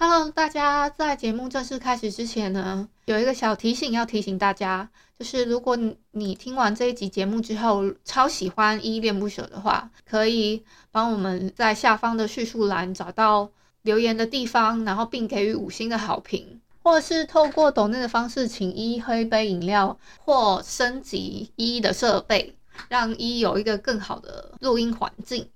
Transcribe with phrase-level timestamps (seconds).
[0.00, 4.88] Hello，大家在节目正式开始之前呢，有一个小提醒要提醒大家，
[5.18, 5.76] 就是如果
[6.12, 10.62] 你听完这一集节目之后超喜欢依依恋不舍的话，可以
[10.92, 13.50] 帮我们在下方的叙述栏找到
[13.82, 22.54] 留言的地方，然后并给予五星的好评，或者是透过抖内的方式请依喝一杯饮料，或升级依的设备，
[22.88, 25.48] 让依有一个更好的录音环境。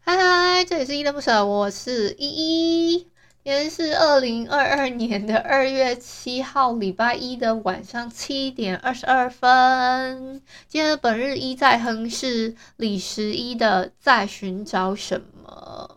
[0.00, 3.11] 嗨嗨，这里是依依恋不舍，我是依依。
[3.44, 10.40] 今天是二零二二年的二月七号，礼拜一的晚上七点二十二分。
[10.68, 15.90] 今天的本日一在哼是李十一的《在寻找什么》。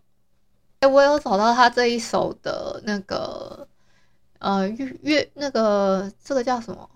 [0.80, 3.68] 哎，我有找到他这一首的那个
[4.40, 6.90] 呃粤粤那个这个叫什么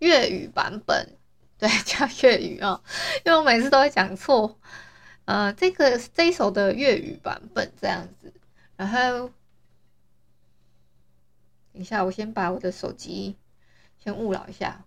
[0.00, 1.16] 粤语版本？
[1.56, 2.82] 对， 叫粤语啊、
[3.24, 4.58] 因为我每次都会讲错。
[5.26, 8.32] 呃，这个这一首的粤语版本这样子。
[8.76, 9.30] 然后，
[11.72, 13.36] 等一下，我先把我的手机
[14.02, 14.84] 先勿扰一下，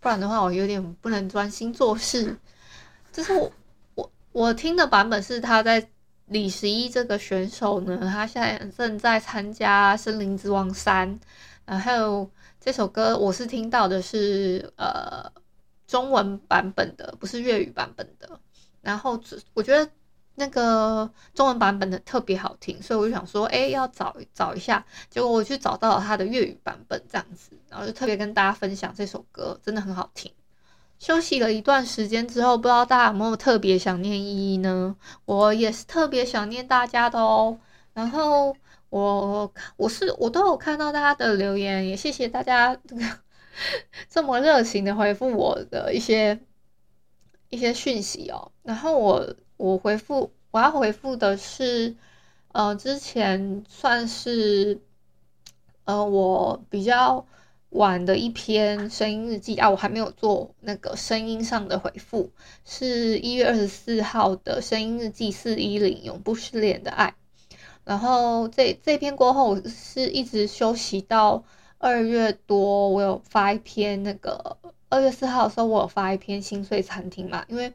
[0.00, 2.36] 不然的话，我有点不能专心做事。
[3.12, 3.52] 就是我
[3.94, 5.88] 我我听的版本是他在
[6.26, 11.08] 李十一这个选手呢，他现在正在参加《森林之王三》，
[11.64, 12.28] 然后
[12.60, 15.30] 这首歌我是听到的是呃
[15.86, 18.40] 中文版本的，不是粤语版本的。
[18.82, 19.22] 然后
[19.54, 19.88] 我觉得。
[20.38, 24.84] 那个中文版本的特别好听，所以我就想说，哎，要找找一下。
[25.08, 30.30] 结果我去找到了他的粤语版本，这样子，然后就特别跟大家分享这首歌，真的很好听。
[30.98, 34.94] 休息了一段时间之后，不知道大家有没有特别想念依依呢？
[35.24, 37.58] 我也是特别想念大家的哦。
[37.94, 38.54] 然后
[38.90, 43.02] 我我是我都有看到大家的留言，也谢谢大家这个
[44.10, 46.38] 这么热情的回复我的一些
[47.48, 48.52] 一些讯息哦。
[48.62, 49.34] 然后我。
[49.56, 51.96] 我回复我要回复的是，
[52.52, 54.80] 呃，之前算是，
[55.84, 57.26] 呃，我比较
[57.70, 62.30] 晚的一篇声音日记啊，我还没有做那个声音上的回复，
[62.64, 67.14] 是一月二十四号的声音日记四一零永不失联的爱，
[67.84, 71.44] 然后这这篇过后我是一直休息到
[71.78, 74.58] 二月多，我有发一篇那个
[74.90, 77.72] 二月四号的时候我有发一篇心碎餐厅嘛，因为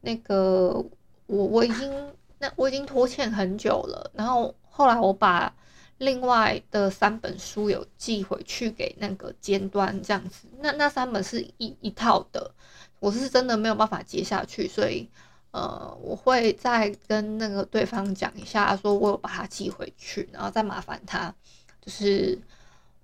[0.00, 0.84] 那个。
[1.26, 5.54] 我我已经那我已经拖欠很久了，然后后来我把
[5.98, 12.52] 另外的三本书有寄回去给那个尖端这样子，那那三本是一一套的，
[12.98, 15.08] 我是真的没有办法接下去，所以
[15.52, 21.32] 呃我会再跟那个对方讲一下，说我有把它寄回去，然后再麻烦他，
[21.80, 22.38] 就是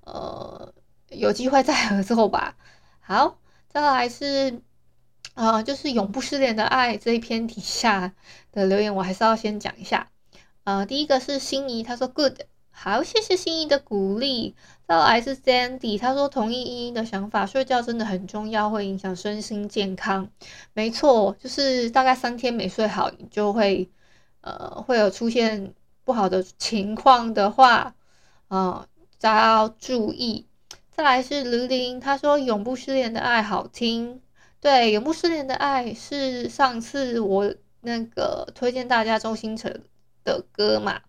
[0.04, 0.72] 呃
[1.10, 2.56] 有机会再合作吧。
[3.00, 4.60] 好，再来是。
[5.38, 8.12] 啊、呃，就是永不失联的爱这一篇底下
[8.50, 10.08] 的留言，我还是要先讲一下。
[10.64, 12.40] 呃，第一个是心仪，他说 good，
[12.72, 14.56] 好，谢谢心仪的鼓励。
[14.88, 20.28] 再来是 Sandy，他说同意依依的想法，睡觉真的很重要，会影响身心健康。
[20.72, 23.88] 没错，就是大概三天没睡好，你就会
[24.40, 25.72] 呃会有出现
[26.02, 27.94] 不好的情况的话，
[28.48, 28.88] 啊、呃，
[29.20, 30.46] 大家要注意。
[30.90, 34.20] 再来是卢林，他说永不失联的爱好听。
[34.60, 39.84] 对，永不失联的爱是上次我那个推荐大家周星驰
[40.24, 41.00] 的歌嘛。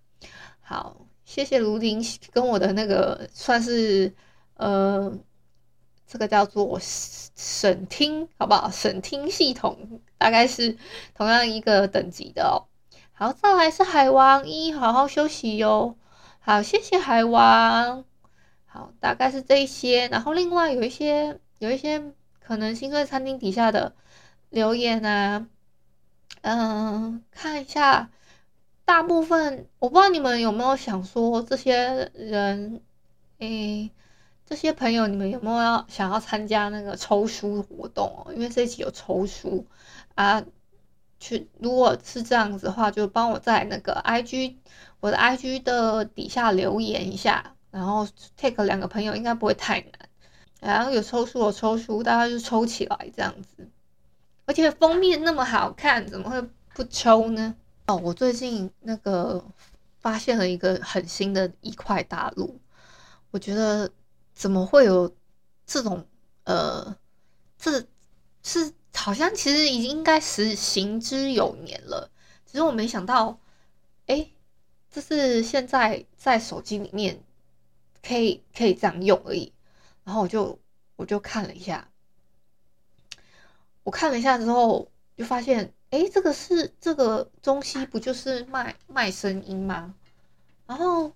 [0.61, 1.99] 好，谢谢卢林
[2.31, 4.13] 跟我的那个算是
[4.53, 5.11] 呃，
[6.05, 8.69] 这个叫做审听，好不好？
[8.69, 10.77] 审听系统大概是
[11.15, 12.69] 同样一个等级的哦。
[13.13, 15.97] 好，再来是海王一，好好休息哟。
[16.39, 18.05] 好，谢谢海王。
[18.65, 22.13] 好，大概是这一些，然后另外有一些有一些。
[22.49, 23.93] 可能心碎餐厅底下的
[24.49, 25.45] 留言啊，
[26.41, 28.09] 嗯，看一下，
[28.85, 32.81] 大部分我不知道你们有没有想说，这些人，
[33.37, 33.91] 诶，
[34.47, 38.33] 这些朋友，你们有没有要想要参加那个抽书活动哦？
[38.33, 39.67] 因为这一期有抽书
[40.15, 40.43] 啊，
[41.19, 44.55] 去，如果是这样子的话，就帮我在那个 IG
[45.01, 50.08] 我的 IG 的底下留言一下，然后 take 两个朋友应该不会太难。
[50.59, 53.67] 然后有抽书，有抽书，大家就抽起来这样子。
[54.45, 56.41] 而且封面那么好看，怎么会
[56.73, 57.55] 不抽呢？
[57.87, 59.43] 哦，我最近那个
[59.99, 62.59] 发现了一个很新的一块大陆，
[63.31, 63.89] 我觉得
[64.33, 65.13] 怎么会有
[65.65, 66.05] 这种
[66.43, 66.95] 呃，
[67.57, 67.85] 这
[68.43, 72.09] 是好像其实已经应该是行之有年了。
[72.45, 73.39] 只是我没想到，
[74.07, 74.29] 哎，
[74.91, 77.21] 这是现在在手机里面
[78.01, 79.53] 可以可以这样用而已。
[80.09, 80.57] 然后我就
[80.95, 81.87] 我就看了一下，
[83.83, 89.93] 我看了一下之后就发现，哎，这个是这个东西不就是卖卖声音吗？
[90.65, 91.11] 然后，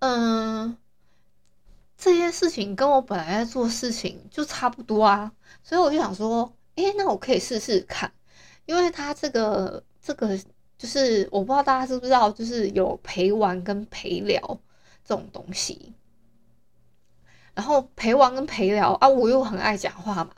[0.00, 0.76] 嗯，
[1.96, 5.30] 这件事情跟我本来在做事情就差不多啊，
[5.62, 8.12] 所以我就想说，哎，那我可以试试看，
[8.66, 9.84] 因为他这个。
[10.02, 10.36] 这个
[10.76, 14.38] 就是我不知道大家知不知道，就是有陪玩跟陪聊
[15.02, 15.94] 这种东西。
[17.54, 20.30] 然后陪玩跟陪聊啊，我又很爱讲话嘛。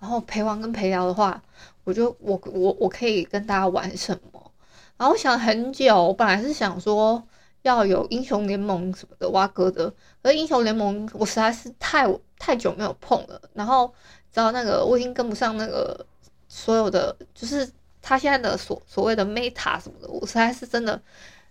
[0.00, 1.40] 然后陪玩跟陪聊的话，
[1.84, 4.50] 我就我我我可以跟大家玩什么？
[4.96, 7.22] 然后我想很久，我本来是想说
[7.62, 9.92] 要有英雄联盟什么的挖哥的，
[10.22, 12.06] 可是英雄联盟我实在是太
[12.38, 13.40] 太久没有碰了。
[13.52, 13.86] 然后
[14.32, 16.04] 知道那个我已经跟不上那个
[16.48, 17.70] 所有的就是。
[18.04, 21.00] 他现在的所所谓的 meta 什么的，我实在是真的，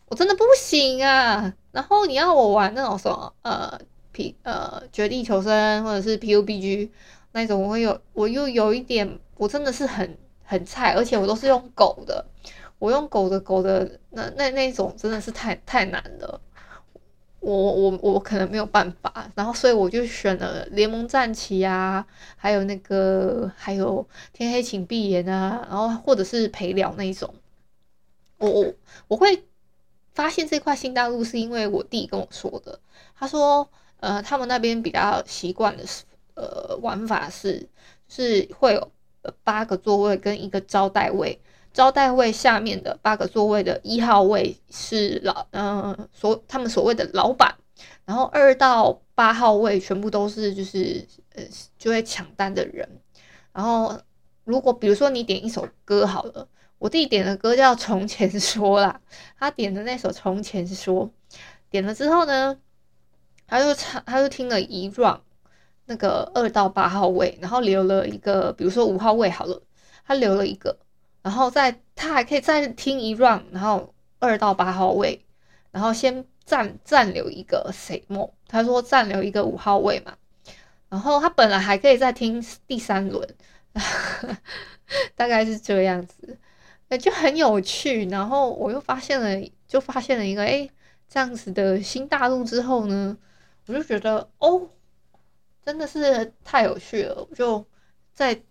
[0.09, 1.53] 我真的不行啊。
[1.71, 3.79] 然后你要我玩那种什么呃
[4.11, 6.89] P 呃绝地求生或者是 PUBG
[7.31, 12.25] 那种，我有我又有一点，我真的是很很菜，而且我都是用狗的，
[12.79, 16.41] 我用狗的狗的那那那种真的是太太难了。
[17.39, 22.05] 我我我可能没有办法，然后所以我就选了联盟战旗啊，
[22.35, 27.33] 还有那个还有天黑请闭眼啊，然后或者是陪聊那一种。
[28.37, 28.73] 我我
[29.07, 29.43] 我会
[30.13, 32.79] 发现这块新大陆是因为我弟跟我说的，
[33.15, 33.67] 他说
[34.01, 36.03] 呃他们那边比较习惯的是
[36.35, 37.69] 呃玩法是
[38.09, 38.91] 是会有
[39.43, 41.39] 八个座位跟一个招待位。
[41.73, 47.55] 招待位下面的八个座位的一号位是老，嗯、所他们所谓的老板，
[48.03, 51.41] 然后二到八号位全部都是就是呃
[51.77, 52.85] 就会抢单的人，
[53.53, 53.97] 然后
[54.43, 56.45] 如果比如说你点一首歌好了，
[56.77, 58.99] 我弟点的歌叫《从前说》啦，
[59.39, 61.07] 他点的那首《从前说》，
[61.69, 62.57] 点了之后呢，
[63.51, 65.19] 他就唱，他就听了一 round
[65.87, 69.61] 那个二到八号位，然后留了一个，比如说五号位好了，
[70.05, 70.77] 他留了一个。
[71.21, 75.25] 然后再他还可以再听一 round，然后二到八号位，
[75.71, 80.13] 然后先暂暂留一个谁梦，他说暂留一个五号位嘛，
[80.87, 83.27] 然后他本来还可以再听第三轮，
[85.15, 86.39] 大概是这样子，
[86.87, 88.05] 那就很有趣。
[88.05, 90.69] 然后我又发现了，就发现了一个哎
[91.09, 93.17] 这样子的新大陆之后呢，
[93.71, 94.69] 我就觉得哦，
[95.65, 97.65] 真的是太有趣了，我就
[98.13, 98.43] 在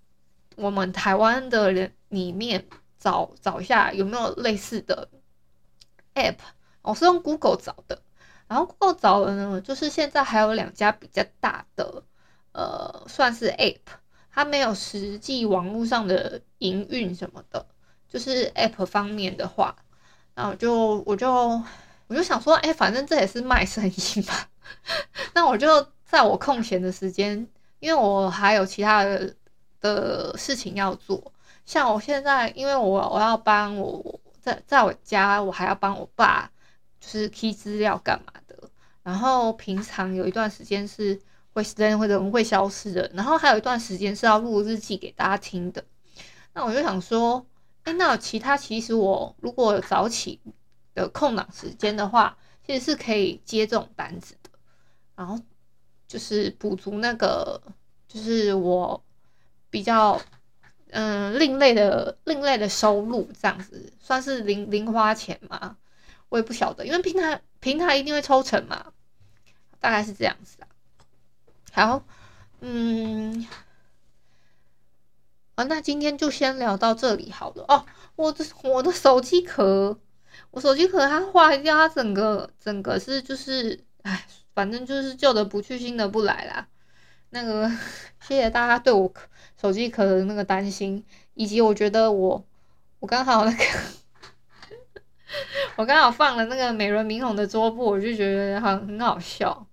[0.57, 1.93] 我们台湾的人。
[2.11, 2.67] 里面
[2.99, 5.09] 找找一下有没有类似的
[6.17, 6.39] app，
[6.83, 8.03] 我是用 Google 找的，
[8.49, 12.03] 然后 Google 找的呢，就是现在还有两家比较大的，
[12.51, 13.79] 呃，算是 app，
[14.33, 17.65] 它没有实际网络上的营运什么的，
[18.09, 19.77] 就是 app 方面的话，
[20.35, 21.33] 然后就我就
[22.09, 24.35] 我就想说，哎，反正这也是卖生意嘛，
[25.35, 27.47] 那我就在我空闲的时间，
[27.79, 29.35] 因为我还有其他的
[29.81, 31.33] 的事情要做。
[31.65, 36.51] 像我现在，因为我我要帮我在在我家，我还要帮我爸，
[36.99, 38.57] 就是 key 资料干嘛的。
[39.03, 41.19] 然后平常有一段时间是
[41.53, 45.85] 会人会人会消失的，然后还有一段时间是要录日记给大家听的。
[46.53, 47.47] 那我就想说，
[47.85, 50.41] 哎，那其他其实我如果早起
[50.95, 52.37] 的空档时间的话，
[52.67, 54.35] 其实是可以接这种单子。
[55.21, 55.39] 然后
[56.09, 57.61] 就是补足那个，
[58.09, 59.05] 就是我
[59.69, 60.19] 比较。
[60.93, 65.77] 嗯，另类的另类的收入这样子，算是零零花钱嘛？
[66.29, 68.93] 我也不晓得，因为平台平台一定会抽成嘛，
[69.79, 70.67] 大概是这样子啊。
[71.71, 72.05] 好，
[72.59, 73.47] 嗯，
[75.55, 77.65] 啊，那今天就先聊到这里好了。
[77.69, 77.87] 哦，
[78.17, 79.97] 我的我的手机壳，
[80.50, 84.27] 我手机壳它坏掉，它整个整个是就是，哎，
[84.61, 86.69] 反正就是旧的不去，新的不来啦。
[87.31, 87.67] 那个，
[88.21, 89.11] 谢谢大家对我
[89.59, 91.02] 手机壳的那个担心，
[91.33, 92.45] 以及我觉得我
[92.99, 93.64] 我刚好那个
[95.76, 99.67] 我刚好放了那个美轮明宏的桌布，我就觉得很很好笑。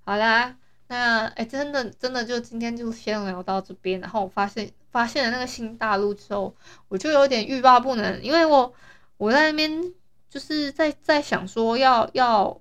[0.00, 0.56] 好啦，
[0.88, 4.00] 那哎、真的真的就今天就先聊到这边。
[4.00, 6.52] 然后我发现发现了那个新大陆之后，
[6.88, 8.74] 我就有点欲罢不能，因为我
[9.18, 9.94] 我在那边
[10.28, 12.60] 就是在在想说要要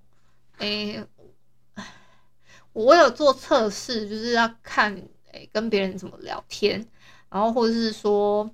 [0.60, 1.04] 哎。
[2.86, 4.94] 我有做测试，就是要看
[5.32, 6.86] 诶、欸、跟别人怎么聊天，
[7.30, 8.50] 然后或者是说，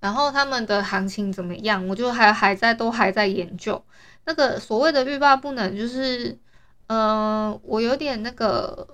[0.00, 3.82] 然后他们的行情怎么样，我就还还在都还在研究。
[4.26, 6.38] 那个所谓的欲罢不能，就是，
[6.88, 8.86] 嗯、我有点那个，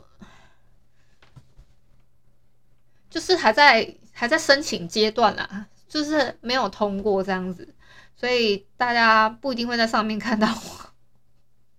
[3.10, 7.74] 就是还在还在申请阶段啦，就是没有通过这样子，
[8.16, 10.86] 所以大家不一定会在上面看到我。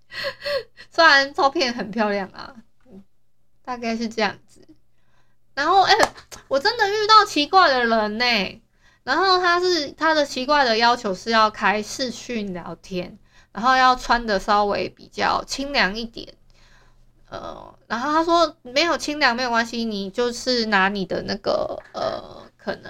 [0.91, 2.53] 虽然照片很漂亮啊，
[3.67, 4.65] 大概是这样子。
[5.53, 5.93] 然后，哎、
[6.47, 8.61] 我真的遇到奇怪的人呢、
[9.03, 13.19] 然后他是他的奇怪的要求是要开视讯聊天，
[13.51, 16.33] 然后要穿的稍微比较清凉一点。
[17.29, 22.89] 呃，然后他说没有清凉没有关系，你就是拿你的那个呃，可能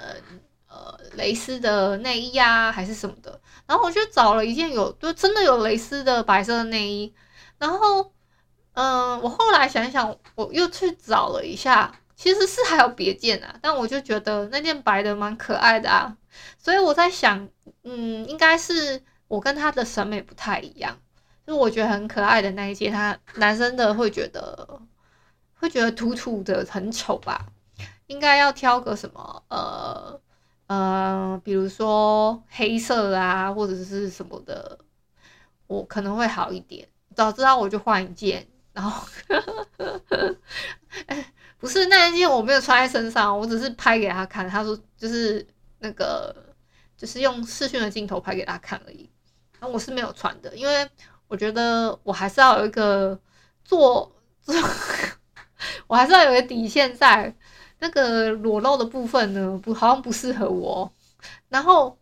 [0.68, 3.40] 呃蕾丝的内衣啊，还是什么的。
[3.66, 7.12] 然后我就找了一件有，就真的有蕾丝的白色的内衣。
[7.58, 8.12] 然后，
[8.80, 16.16] 嗯、我后来想想，我又去找了一下，其实是还有别件啊，但我就觉得那件白的蛮可爱的啊，
[16.56, 17.48] 所以我在想，
[17.82, 20.96] 嗯，应该是我跟他的审美不太一样，
[21.44, 24.80] 就是我觉得很可爱的那一件，他男生的会觉得
[25.54, 27.46] 会觉得土土的很丑吧，
[28.06, 30.20] 应该要挑个什么，呃
[30.68, 34.78] 呃，比如说黑色啊，或者是什么的，
[35.66, 36.86] 我可能会好一点。
[37.16, 38.46] 早知道我就换一件，
[38.78, 39.04] 然后，
[41.06, 44.48] 哎，不是那一件我没有穿在身上，我只是拍给他看。
[44.48, 45.44] 他说就是
[45.80, 46.32] 那个，
[46.96, 49.10] 就是用视讯的镜头拍给他看而已。
[49.58, 50.88] 然后我是没有穿的，因为
[51.26, 53.18] 我觉得我还是要有一个
[53.64, 54.54] 做 做，
[55.88, 57.34] 我还是要有一个底线在。
[57.80, 60.92] 那个裸露的部分呢，不，好像不适合我。
[61.48, 61.98] 然后，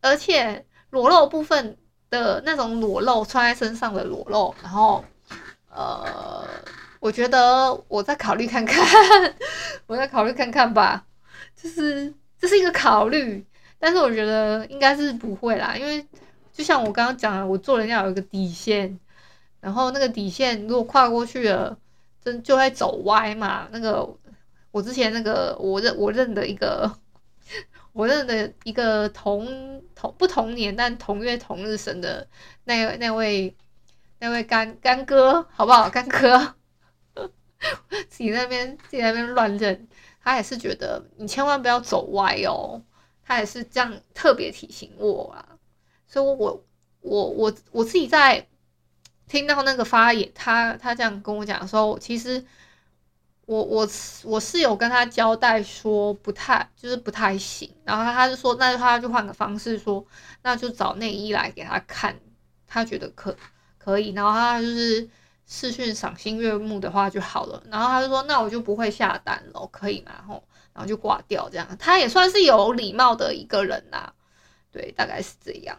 [0.00, 1.76] 而且裸露部分。
[2.10, 5.02] 的那种裸露，穿在身上的裸露，然后，
[5.74, 6.46] 呃，
[7.00, 8.84] 我觉得我再考虑看看，
[9.86, 11.04] 我再考虑看看吧，
[11.56, 13.44] 就是这是一个考虑，
[13.78, 16.06] 但是我觉得应该是不会啦，因为
[16.52, 18.98] 就像我刚刚讲的，我做人要有一个底线，
[19.60, 21.76] 然后那个底线如果跨过去了，
[22.22, 23.66] 真就会走歪嘛。
[23.72, 24.08] 那个
[24.70, 26.90] 我之前那个我认我认的一个。
[27.94, 32.26] 我认的一个同同不同年但同月同日生的
[32.64, 33.54] 那那位
[34.22, 35.90] 那位干干哥，好不好？
[35.90, 36.54] 干哥，
[38.08, 39.88] 自己那边自己那边乱认，
[40.22, 42.80] 他也是觉得你千万不要走歪哦，
[43.24, 45.58] 他也是这样特别提醒我啊。
[46.06, 46.64] 所以我，
[47.00, 48.46] 我我我自己在
[49.26, 52.44] 听到那个发言，他他这样跟我讲的时候，其实。
[53.44, 53.86] 我我
[54.22, 60.06] 我是有跟他交代说不太就是不太行，然后他就说那他就换个方式说，
[60.42, 62.16] 那就找内衣来给他看，
[62.68, 63.36] 他觉得可
[63.82, 65.08] 可以，然后他就是
[65.46, 70.12] 视讯赏心悦目的话就好了，然后他就说那我就不会下单了，可以吗？
[70.26, 74.12] 吼，然后就挂掉这样，他也算是有礼貌的一个人啦，
[74.70, 75.78] 对，大概是这样，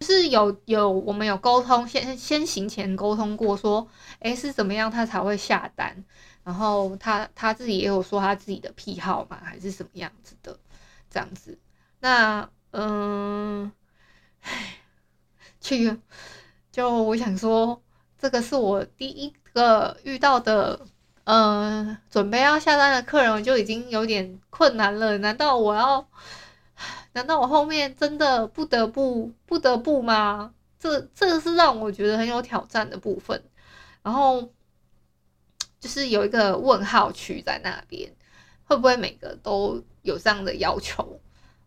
[0.00, 3.88] 就是有有我们有沟通，先先行前沟通过说，
[4.20, 6.04] 诶是怎么样他才会下单。
[6.44, 10.58] 然后他他自己也有说他自己的癖好嘛，还是什么样子的，
[11.08, 11.56] 这样子。
[12.00, 13.70] 那嗯，
[14.40, 14.78] 唉，
[15.60, 15.96] 这个
[16.72, 17.80] 就我想说，
[18.18, 20.80] 这个是我第一个遇到的，
[21.24, 25.16] 嗯，准备要下单的客人，就已经有点困难了。
[25.18, 26.08] 难道我要？
[27.12, 30.52] 难道我后面真的不得不不得不吗？
[30.80, 33.40] 这这是让我觉得很有挑战的部分。
[34.02, 34.50] 然后。
[35.82, 38.08] 就是有一个问号区在那边，
[38.62, 41.18] 会不会每个都有这样的要求？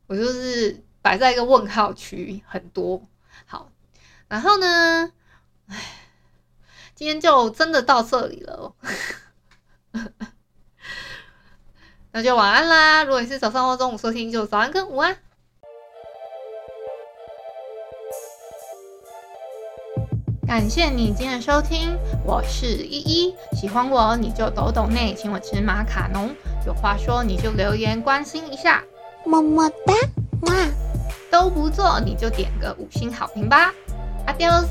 [0.07, 3.05] 我就是摆在一个问号区，很多。
[4.27, 5.12] 好，然后呢，
[5.67, 5.77] 唉，
[6.96, 8.74] 今天就真的到这里了，
[12.12, 13.03] 那就晚安啦。
[13.03, 15.17] 如果你是早上或中午收听，就早安跟午安。
[20.48, 23.36] 感谢你今天的收听，我是依依。
[23.53, 26.34] 喜欢我你就抖抖内，请我吃马卡龙。
[26.65, 28.84] 有话说你就留言关心一下，
[29.25, 29.94] 么么哒，
[30.41, 30.53] 哇，
[31.32, 33.74] 都不做你就点个五星好评吧
[34.27, 34.67] ，Adios。